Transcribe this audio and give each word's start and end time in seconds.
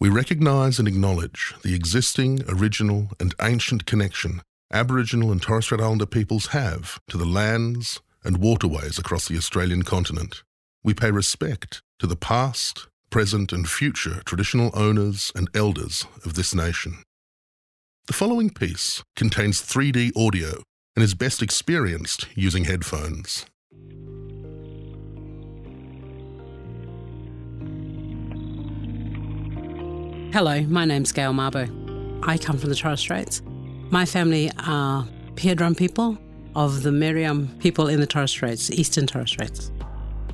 we 0.00 0.08
recognise 0.08 0.78
and 0.78 0.86
acknowledge 0.86 1.54
the 1.62 1.74
existing, 1.74 2.42
original, 2.48 3.08
and 3.18 3.34
ancient 3.40 3.84
connection 3.86 4.42
Aboriginal 4.70 5.32
and 5.32 5.40
Torres 5.40 5.64
Strait 5.64 5.80
Islander 5.80 6.04
peoples 6.04 6.48
have 6.48 7.00
to 7.08 7.16
the 7.16 7.24
lands 7.24 8.00
and 8.22 8.36
waterways 8.36 8.98
across 8.98 9.26
the 9.26 9.36
Australian 9.38 9.82
continent. 9.82 10.42
We 10.84 10.92
pay 10.92 11.10
respect 11.10 11.80
to 12.00 12.06
the 12.06 12.16
past, 12.16 12.86
present, 13.10 13.50
and 13.50 13.68
future 13.68 14.20
traditional 14.26 14.70
owners 14.74 15.32
and 15.34 15.48
elders 15.54 16.06
of 16.24 16.34
this 16.34 16.54
nation. 16.54 16.98
The 18.06 18.12
following 18.12 18.50
piece 18.50 19.02
contains 19.16 19.62
3D 19.62 20.12
audio 20.14 20.62
and 20.94 21.02
is 21.02 21.14
best 21.14 21.42
experienced 21.42 22.26
using 22.34 22.64
headphones. 22.64 23.46
Hello, 30.30 30.60
my 30.64 30.84
name's 30.84 31.10
Gail 31.10 31.32
Mabo. 31.32 31.66
I 32.22 32.36
come 32.36 32.58
from 32.58 32.68
the 32.68 32.76
Torres 32.76 33.00
Straits. 33.00 33.40
My 33.88 34.04
family 34.04 34.50
are 34.66 35.08
Piadram 35.36 35.74
people 35.74 36.18
of 36.54 36.82
the 36.82 36.90
Meriam 36.90 37.58
people 37.60 37.88
in 37.88 37.98
the 37.98 38.06
Torres 38.06 38.30
Straits, 38.30 38.70
Eastern 38.70 39.06
Torres 39.06 39.30
Straits. 39.30 39.72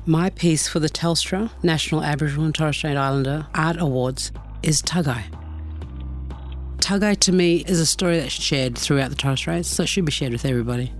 My 0.05 0.31
piece 0.31 0.67
for 0.67 0.79
the 0.79 0.89
Telstra 0.89 1.49
National 1.63 2.03
Aboriginal 2.03 2.43
and 2.43 2.53
Torres 2.53 2.75
Strait 2.75 2.97
Islander 2.97 3.47
Art 3.55 3.77
Awards 3.79 4.33
is 4.63 4.81
Tagai. 4.81 5.23
Tagai 6.79 7.17
to 7.21 7.31
me 7.31 7.63
is 7.65 7.79
a 7.79 7.85
story 7.85 8.19
that's 8.19 8.33
shared 8.33 8.77
throughout 8.77 9.11
the 9.11 9.15
Torres 9.15 9.39
Straits, 9.39 9.69
so 9.69 9.83
it 9.83 9.87
should 9.87 10.03
be 10.03 10.11
shared 10.11 10.33
with 10.33 10.43
everybody. 10.43 10.91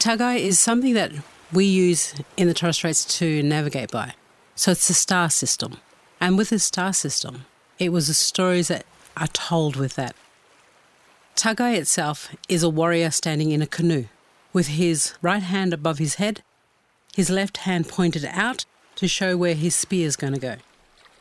Tagai 0.00 0.38
is 0.38 0.58
something 0.58 0.94
that 0.94 1.12
we 1.52 1.66
use 1.66 2.14
in 2.38 2.48
the 2.48 2.54
Torres 2.54 2.76
Straits 2.76 3.04
to 3.18 3.42
navigate 3.42 3.90
by. 3.90 4.14
So 4.54 4.70
it's 4.70 4.88
a 4.88 4.94
star 4.94 5.28
system. 5.28 5.76
And 6.18 6.38
with 6.38 6.48
the 6.48 6.58
star 6.58 6.94
system, 6.94 7.44
it 7.78 7.90
was 7.90 8.06
the 8.06 8.14
stories 8.14 8.68
that 8.68 8.86
are 9.18 9.26
told 9.26 9.76
with 9.76 9.96
that. 9.96 10.16
Tagai 11.36 11.76
itself 11.76 12.34
is 12.48 12.62
a 12.62 12.70
warrior 12.70 13.10
standing 13.10 13.50
in 13.50 13.60
a 13.60 13.66
canoe 13.66 14.06
with 14.54 14.68
his 14.68 15.12
right 15.20 15.42
hand 15.42 15.74
above 15.74 15.98
his 15.98 16.14
head, 16.14 16.42
his 17.14 17.28
left 17.28 17.58
hand 17.58 17.86
pointed 17.86 18.24
out 18.24 18.64
to 18.96 19.06
show 19.06 19.36
where 19.36 19.54
his 19.54 19.74
spear 19.74 20.06
is 20.06 20.16
going 20.16 20.32
to 20.32 20.40
go. 20.40 20.56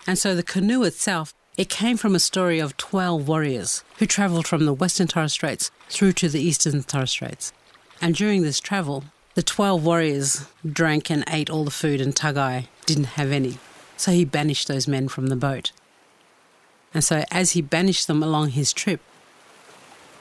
And 0.08 0.18
so 0.18 0.36
the 0.36 0.42
canoe 0.42 0.84
itself, 0.84 1.34
it 1.58 1.68
came 1.68 1.98
from 1.98 2.16
a 2.16 2.20
story 2.20 2.60
of 2.60 2.78
12 2.78 3.28
warriors 3.28 3.84
who 3.98 4.06
travelled 4.06 4.48
from 4.48 4.66
the 4.66 4.74
Western 4.74 5.08
Torres 5.08 5.34
Straits 5.34 5.70
through 5.90 6.14
to 6.14 6.30
the 6.30 6.40
Eastern 6.40 6.82
Torres 6.84 7.12
Straits. 7.12 7.52
And 8.02 8.16
during 8.16 8.44
this 8.44 8.60
travel, 8.60 9.04
the 9.36 9.44
12 9.44 9.84
warriors 9.84 10.48
drank 10.66 11.10
and 11.10 11.24
ate 11.28 11.50
all 11.50 11.64
the 11.64 11.72
food, 11.72 12.02
and 12.02 12.16
Tagai 12.16 12.68
didn't 12.86 13.16
have 13.18 13.32
any. 13.32 13.58
So 13.98 14.12
he 14.12 14.26
banished 14.26 14.68
those 14.68 14.88
men 14.88 15.08
from 15.08 15.28
the 15.28 15.36
boat. 15.36 15.72
And 16.94 17.04
so, 17.04 17.24
as 17.30 17.52
he 17.52 17.62
banished 17.62 18.08
them 18.08 18.24
along 18.24 18.50
his 18.50 18.74
trip, 18.74 19.02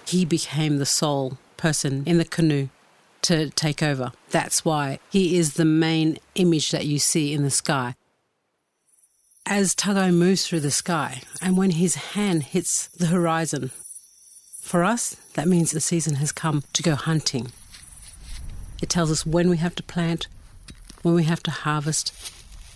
he 0.07 0.25
became 0.25 0.79
the 0.79 0.87
sole 0.87 1.39
person 1.57 2.03
in 2.07 2.19
the 2.19 2.25
canoe 2.25 2.69
to 3.23 3.51
take 3.51 3.83
over. 3.83 4.13
That's 4.31 4.65
why 4.65 4.99
he 5.11 5.37
is 5.37 5.55
the 5.55 5.65
main 5.65 6.19
image 6.35 6.71
that 6.71 6.87
you 6.87 6.99
see 6.99 7.33
in 7.33 7.43
the 7.43 7.51
sky. 7.51 7.95
As 9.47 9.75
Tagai 9.75 10.13
moves 10.13 10.47
through 10.47 10.61
the 10.61 10.71
sky, 10.71 11.23
and 11.41 11.57
when 11.57 11.71
his 11.73 11.95
hand 11.95 12.43
hits 12.45 12.89
the 12.89 13.07
horizon, 13.07 13.71
for 14.61 14.85
us, 14.85 15.17
that 15.35 15.49
means 15.49 15.71
the 15.71 15.81
season 15.81 16.17
has 16.17 16.33
come 16.33 16.63
to 16.75 16.83
go 16.83 16.95
hunting. 16.95 17.53
It 18.81 18.89
tells 18.89 19.11
us 19.11 19.27
when 19.27 19.51
we 19.51 19.57
have 19.59 19.75
to 19.77 19.83
plant, 19.83 20.29
when 21.03 21.15
we 21.15 21.25
have 21.25 21.43
to 21.45 21.51
harvest, 21.51 22.13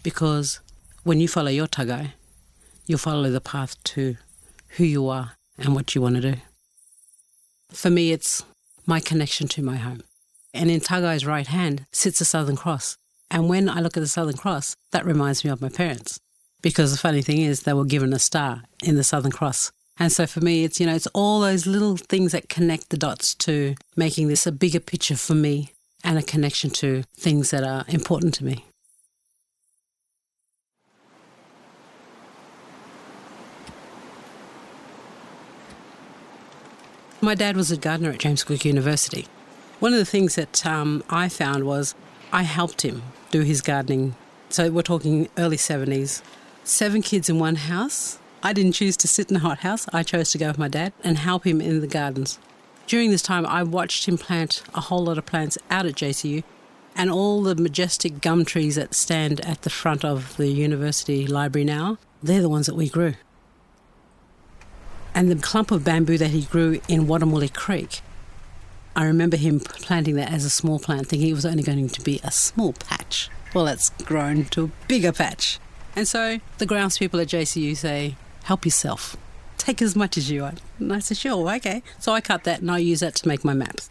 because 0.03 0.61
when 1.05 1.21
you 1.21 1.29
follow 1.29 1.51
your 1.51 1.67
tagai, 1.67 2.13
you'll 2.87 2.99
follow 2.99 3.31
the 3.31 3.41
path 3.41 3.83
to 3.85 4.17
who 4.77 4.85
you 4.85 5.09
are 5.09 5.33
and 5.59 5.75
what 5.75 5.95
you 5.95 6.03
want 6.03 6.17
to 6.17 6.33
do. 6.33 6.35
For 7.71 7.91
me, 7.91 8.13
it's 8.13 8.45
my 8.87 9.01
connection 9.01 9.49
to 9.49 9.63
my 9.63 9.77
home. 9.77 10.03
And 10.55 10.71
in 10.71 10.81
Tagai's 10.81 11.25
right 11.25 11.47
hand 11.47 11.87
sits 11.93 12.19
the 12.19 12.25
Southern 12.25 12.57
Cross. 12.57 12.99
And 13.31 13.49
when 13.49 13.69
I 13.69 13.81
look 13.81 13.97
at 13.97 14.01
the 14.01 14.07
Southern 14.07 14.37
Cross, 14.37 14.77
that 14.91 15.07
reminds 15.07 15.45
me 15.45 15.51
of 15.51 15.63
my 15.63 15.71
parents. 15.71 16.21
Because 16.61 16.93
the 16.93 16.99
funny 16.99 17.23
thing 17.23 17.41
is, 17.41 17.63
they 17.63 17.73
were 17.73 17.85
given 17.85 18.13
a 18.13 18.19
star 18.19 18.65
in 18.83 18.97
the 18.97 19.05
Southern 19.05 19.33
Cross. 19.33 19.73
And 19.99 20.13
so 20.13 20.27
for 20.27 20.41
me, 20.41 20.65
it's, 20.65 20.81
you 20.81 20.87
know, 20.87 20.95
it's 20.95 21.07
all 21.09 21.41
those 21.41 21.67
little 21.67 21.97
things 21.97 22.33
that 22.33 22.49
connect 22.49 22.91
the 22.91 22.97
dots 22.97 23.35
to 23.37 23.75
making 23.97 24.29
this 24.29 24.47
a 24.47 24.53
bigger 24.53 24.81
picture 24.81 25.17
for 25.17 25.35
me 25.35 25.72
and 26.05 26.19
a 26.19 26.23
connection 26.23 26.71
to 26.71 27.05
things 27.17 27.51
that 27.51 27.65
are 27.65 27.85
important 27.89 28.35
to 28.35 28.45
me. 28.45 28.65
My 37.21 37.37
dad 37.37 37.57
was 37.57 37.71
a 37.71 37.77
gardener 37.77 38.11
at 38.11 38.19
James 38.19 38.43
Cook 38.43 38.65
University. 38.65 39.29
One 39.79 39.93
of 39.93 39.99
the 40.01 40.05
things 40.05 40.35
that 40.35 40.67
um, 40.67 41.05
I 41.09 41.29
found 41.29 41.65
was 41.65 41.95
I 42.33 42.43
helped 42.43 42.83
him 42.83 43.03
do 43.31 43.43
his 43.43 43.61
gardening. 43.61 44.17
So 44.49 44.71
we're 44.71 44.83
talking 44.83 45.29
early 45.39 45.57
70s. 45.57 46.21
Seven 46.65 47.01
kids 47.01 47.29
in 47.29 47.39
one 47.39 47.55
house. 47.55 48.19
I 48.43 48.53
didn't 48.53 48.73
choose 48.73 48.97
to 48.97 49.07
sit 49.07 49.31
in 49.31 49.37
a 49.37 49.41
hot 49.41 49.59
house. 49.59 49.87
I 49.93 50.03
chose 50.03 50.33
to 50.33 50.39
go 50.39 50.49
with 50.49 50.59
my 50.59 50.67
dad 50.67 50.93
and 51.05 51.17
help 51.17 51.47
him 51.47 51.61
in 51.61 51.81
the 51.81 51.87
gardens. 51.87 52.41
During 52.93 53.11
this 53.11 53.23
time, 53.23 53.47
I 53.47 53.63
watched 53.63 54.07
him 54.07 54.19
plant 54.19 54.63
a 54.75 54.83
whole 54.83 55.05
lot 55.05 55.17
of 55.17 55.25
plants 55.25 55.57
out 55.71 55.87
at 55.87 55.95
JCU, 55.95 56.45
and 56.95 57.11
all 57.11 57.43
the 57.43 57.55
majestic 57.55 58.21
gum 58.21 58.45
trees 58.45 58.75
that 58.75 58.93
stand 58.93 59.41
at 59.47 59.63
the 59.63 59.71
front 59.71 60.05
of 60.05 60.37
the 60.37 60.49
university 60.49 61.27
library 61.27 61.65
now, 61.65 61.97
they're 62.23 62.43
the 62.43 62.51
ones 62.51 62.67
that 62.67 62.75
we 62.75 62.91
grew. 62.91 63.15
And 65.15 65.31
the 65.31 65.37
clump 65.37 65.71
of 65.71 65.85
bamboo 65.85 66.19
that 66.19 66.33
he 66.33 66.43
grew 66.43 66.83
in 66.87 67.07
Wadda 67.07 67.23
Mooli 67.23 67.51
Creek, 67.51 68.03
I 68.95 69.07
remember 69.07 69.39
him 69.39 69.59
planting 69.59 70.17
that 70.17 70.31
as 70.31 70.45
a 70.45 70.51
small 70.51 70.79
plant, 70.79 71.07
thinking 71.07 71.31
it 71.31 71.33
was 71.33 71.47
only 71.47 71.63
going 71.63 71.89
to 71.89 72.01
be 72.03 72.21
a 72.23 72.31
small 72.31 72.75
patch. 72.75 73.31
Well, 73.55 73.69
it's 73.69 73.89
grown 74.05 74.45
to 74.51 74.65
a 74.65 74.71
bigger 74.87 75.13
patch. 75.13 75.59
And 75.97 76.07
so 76.07 76.41
the 76.59 76.67
grounds 76.67 76.99
people 76.99 77.21
at 77.21 77.29
JCU 77.29 77.75
say, 77.75 78.17
help 78.45 78.67
yourself 78.67 79.17
take 79.59 79.81
as 79.83 79.95
much 79.95 80.19
as 80.19 80.31
you 80.31 80.43
want. 80.43 80.61
And 80.79 80.93
I 80.93 80.99
said, 80.99 81.17
sure, 81.17 81.51
okay. 81.57 81.83
So 81.99 82.13
I 82.13 82.21
cut 82.21 82.45
that 82.45 82.61
and 82.61 82.71
I 82.71 82.79
use 82.79 83.01
that 83.01 83.15
to 83.17 83.29
make 83.29 83.45
my 83.45 83.55
maps. 83.55 83.89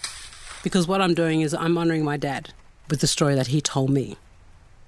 Because 0.63 0.87
what 0.87 1.01
I'm 1.01 1.13
doing 1.13 1.41
is 1.41 1.53
I'm 1.53 1.77
honouring 1.77 2.03
my 2.03 2.17
dad 2.17 2.53
with 2.89 3.01
the 3.01 3.07
story 3.07 3.35
that 3.35 3.47
he 3.47 3.61
told 3.61 3.89
me. 3.89 4.17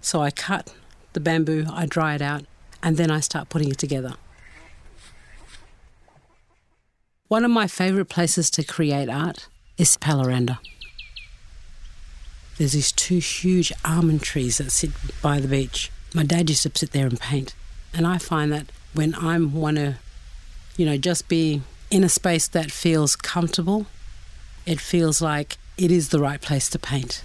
So 0.01 0.21
I 0.21 0.31
cut 0.31 0.73
the 1.13 1.19
bamboo, 1.19 1.65
I 1.71 1.85
dry 1.85 2.15
it 2.15 2.21
out, 2.21 2.45
and 2.81 2.97
then 2.97 3.09
I 3.09 3.21
start 3.21 3.49
putting 3.49 3.69
it 3.69 3.77
together. 3.77 4.15
One 7.29 7.45
of 7.45 7.51
my 7.51 7.67
favourite 7.67 8.09
places 8.09 8.49
to 8.51 8.63
create 8.63 9.09
art 9.09 9.47
is 9.77 9.97
Pallarenda. 9.97 10.59
There's 12.57 12.73
these 12.73 12.91
two 12.91 13.17
huge 13.17 13.73
almond 13.83 14.21
trees 14.21 14.59
that 14.59 14.71
sit 14.71 14.91
by 15.21 15.39
the 15.39 15.47
beach. 15.47 15.91
My 16.13 16.23
dad 16.23 16.49
used 16.49 16.63
to 16.63 16.71
sit 16.75 16.91
there 16.91 17.07
and 17.07 17.19
paint. 17.19 17.55
And 17.93 18.05
I 18.05 18.17
find 18.17 18.51
that 18.51 18.71
when 18.93 19.15
I 19.15 19.39
want 19.39 19.77
to 19.77 19.97
you 20.77 20.85
know, 20.85 20.97
just 20.97 21.27
be 21.27 21.61
in 21.91 22.03
a 22.03 22.09
space 22.09 22.47
that 22.47 22.71
feels 22.71 23.15
comfortable. 23.15 23.85
It 24.65 24.79
feels 24.79 25.21
like 25.21 25.57
it 25.77 25.91
is 25.91 26.09
the 26.09 26.19
right 26.19 26.41
place 26.41 26.69
to 26.69 26.79
paint. 26.79 27.23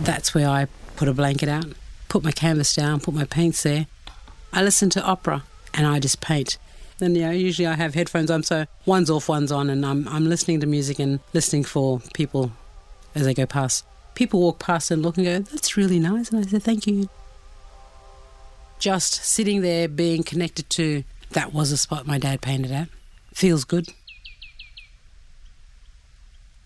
That's 0.00 0.34
where 0.34 0.48
I 0.48 0.66
put 0.96 1.08
a 1.08 1.12
blanket 1.12 1.48
out, 1.48 1.66
put 2.08 2.24
my 2.24 2.32
canvas 2.32 2.74
down, 2.74 3.00
put 3.00 3.14
my 3.14 3.24
paints 3.24 3.62
there. 3.62 3.86
I 4.52 4.62
listen 4.62 4.90
to 4.90 5.02
opera 5.02 5.44
and 5.74 5.86
I 5.86 6.00
just 6.00 6.20
paint. 6.20 6.58
Then 6.98 7.14
you 7.14 7.22
know, 7.22 7.30
usually 7.30 7.66
I 7.66 7.74
have 7.74 7.94
headphones 7.94 8.30
on, 8.30 8.42
so 8.42 8.66
one's 8.84 9.08
off, 9.08 9.28
one's 9.28 9.52
on, 9.52 9.70
and 9.70 9.86
I'm 9.86 10.08
I'm 10.08 10.26
listening 10.26 10.60
to 10.60 10.66
music 10.66 10.98
and 10.98 11.20
listening 11.32 11.62
for 11.62 12.00
people 12.12 12.50
as 13.14 13.24
they 13.24 13.34
go 13.34 13.46
past. 13.46 13.84
People 14.16 14.40
walk 14.40 14.58
past 14.58 14.90
and 14.90 15.00
look 15.02 15.16
and 15.16 15.24
go, 15.24 15.38
"That's 15.38 15.76
really 15.76 16.00
nice," 16.00 16.30
and 16.30 16.44
I 16.44 16.48
say, 16.48 16.58
"Thank 16.58 16.88
you." 16.88 17.08
Just 18.80 19.14
sitting 19.14 19.60
there, 19.60 19.86
being 19.86 20.24
connected 20.24 20.68
to 20.70 21.04
that 21.30 21.52
was 21.52 21.70
a 21.70 21.76
spot 21.76 22.06
my 22.06 22.18
dad 22.18 22.40
painted 22.40 22.72
at. 22.72 22.88
Feels 23.38 23.62
good. 23.62 23.86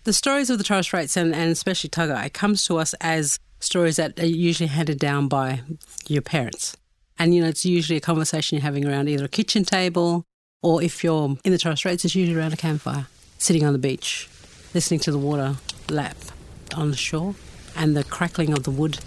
The 0.05 0.15
stories 0.15 0.49
of 0.49 0.57
the 0.57 0.65
Torres 0.65 0.87
Straits 0.87 1.19
and, 1.19 1.35
and 1.35 1.51
especially 1.51 1.91
Tagai 1.91 2.33
comes 2.33 2.65
to 2.65 2.79
us 2.79 2.95
as 3.03 3.39
stories 3.61 3.97
that 3.97 4.19
are 4.19 4.25
usually 4.25 4.69
handed 4.69 4.99
down 4.99 5.29
by 5.29 5.61
your 6.09 6.23
parents. 6.23 6.75
And, 7.19 7.35
you 7.35 7.43
know, 7.43 7.49
it's 7.49 7.67
usually 7.67 7.99
a 7.99 8.01
conversation 8.01 8.57
you're 8.57 8.63
having 8.63 8.87
around 8.87 9.11
either 9.11 9.27
a 9.27 9.29
kitchen 9.29 9.67
table 9.67 10.25
or 10.63 10.83
if 10.83 11.05
you're 11.05 11.37
in 11.45 11.53
the 11.53 11.59
Torres 11.59 11.79
Straits, 11.79 12.07
it's 12.07 12.15
usually 12.15 12.39
around 12.39 12.55
a 12.55 12.57
campfire, 12.57 13.07
sitting 13.37 13.67
on 13.67 13.75
the 13.75 13.79
beach, 13.79 14.31
listening 14.73 15.01
to 15.01 15.13
the 15.13 15.19
water 15.19 15.57
lap 15.91 16.17
on 16.75 16.91
the 16.91 16.97
shore 16.97 17.35
and 17.77 17.95
the 17.95 18.03
crackling 18.03 18.51
of 18.51 18.63
the 18.63 18.71
wood. 18.71 18.99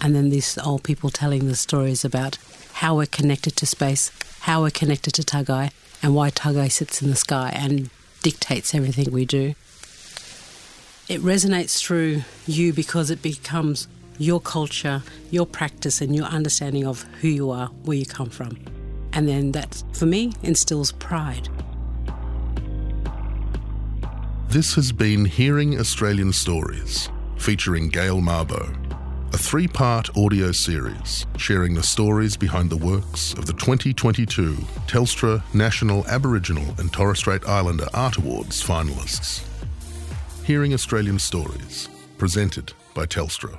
And 0.00 0.16
then 0.16 0.30
these 0.30 0.58
old 0.58 0.82
people 0.82 1.10
telling 1.10 1.46
the 1.46 1.54
stories 1.54 2.04
about 2.04 2.38
how 2.74 2.96
we're 2.96 3.06
connected 3.06 3.56
to 3.56 3.66
space, 3.66 4.10
how 4.40 4.62
we're 4.62 4.70
connected 4.70 5.14
to 5.14 5.22
Tagai, 5.22 5.70
and 6.02 6.14
why 6.14 6.30
Tagai 6.30 6.70
sits 6.70 7.00
in 7.00 7.08
the 7.08 7.16
sky 7.16 7.52
and 7.54 7.88
dictates 8.22 8.74
everything 8.74 9.10
we 9.12 9.24
do. 9.24 9.54
it 11.08 11.20
resonates 11.20 11.80
through 11.80 12.22
you 12.46 12.72
because 12.72 13.10
it 13.10 13.20
becomes 13.22 13.88
your 14.18 14.40
culture, 14.40 15.02
your 15.30 15.46
practice, 15.46 16.00
and 16.00 16.14
your 16.14 16.24
understanding 16.26 16.86
of 16.86 17.02
who 17.20 17.28
you 17.28 17.50
are, 17.50 17.66
where 17.84 17.96
you 17.96 18.06
come 18.06 18.30
from. 18.30 18.56
And 19.12 19.28
then 19.28 19.52
that, 19.52 19.82
for 19.92 20.06
me, 20.06 20.32
instills 20.42 20.92
pride. 20.92 21.48
This 24.48 24.74
has 24.76 24.92
been 24.92 25.24
Hearing 25.24 25.78
Australian 25.78 26.32
Stories, 26.32 27.08
featuring 27.36 27.88
Gail 27.88 28.20
Mabo, 28.20 28.83
a 29.34 29.36
three 29.36 29.66
part 29.66 30.16
audio 30.16 30.52
series 30.52 31.26
sharing 31.36 31.74
the 31.74 31.82
stories 31.82 32.36
behind 32.36 32.70
the 32.70 32.76
works 32.76 33.32
of 33.32 33.46
the 33.46 33.52
2022 33.54 34.54
Telstra 34.86 35.42
National 35.52 36.06
Aboriginal 36.06 36.72
and 36.78 36.92
Torres 36.92 37.18
Strait 37.18 37.44
Islander 37.48 37.88
Art 37.92 38.16
Awards 38.16 38.62
finalists. 38.62 39.42
Hearing 40.44 40.72
Australian 40.72 41.18
Stories, 41.18 41.88
presented 42.16 42.74
by 42.94 43.06
Telstra. 43.06 43.58